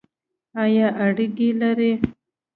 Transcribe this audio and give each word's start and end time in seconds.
ایا 0.63 0.87
اریګی 1.03 1.49
لرئ؟ 1.59 1.91